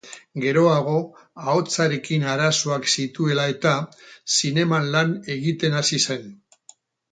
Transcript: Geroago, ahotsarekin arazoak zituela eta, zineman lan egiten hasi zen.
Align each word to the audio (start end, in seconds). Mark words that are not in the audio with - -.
Geroago, 0.43 0.95
ahotsarekin 1.51 2.25
arazoak 2.37 2.89
zituela 2.95 3.45
eta, 3.55 3.75
zineman 4.39 4.91
lan 4.99 5.15
egiten 5.37 5.81
hasi 5.85 6.05
zen. 6.05 6.29